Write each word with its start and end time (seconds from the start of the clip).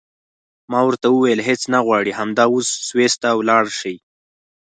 ما 0.71 0.79
ورته 0.87 1.07
وویل 1.11 1.39
هېڅ 1.49 1.61
نه 1.73 1.79
غواړې 1.85 2.11
همدا 2.19 2.45
اوس 2.51 2.67
سویس 2.87 3.13
ته 3.21 3.29
ولاړه 3.39 3.71
شې. 3.79 3.95